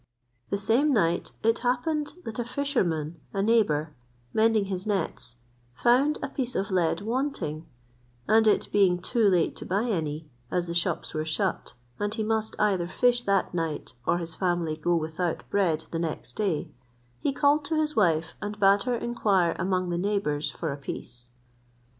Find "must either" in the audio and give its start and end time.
12.23-12.87